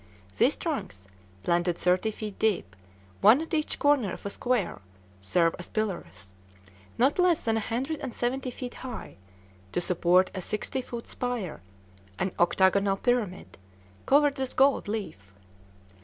These 0.35 0.57
trunks, 0.57 1.05
planted 1.43 1.77
thirty 1.77 2.09
feet 2.09 2.39
deep, 2.39 2.75
one 3.21 3.39
at 3.39 3.53
each 3.53 3.77
corner 3.77 4.11
of 4.11 4.25
a 4.25 4.31
square, 4.31 4.81
serve 5.19 5.55
as 5.59 5.67
pillars, 5.67 6.33
not 6.97 7.19
less 7.19 7.45
than 7.45 7.55
a 7.55 7.59
hundred 7.59 7.99
and 7.99 8.11
seventy 8.11 8.49
feet 8.49 8.73
high, 8.73 9.17
to 9.73 9.79
support 9.79 10.31
a 10.33 10.41
sixty 10.41 10.81
foot 10.81 11.07
spire, 11.07 11.61
an 12.17 12.31
octagonal 12.39 12.97
pyramid, 12.97 13.59
covered 14.07 14.39
with 14.39 14.55
gold 14.55 14.87
leaf. 14.87 15.35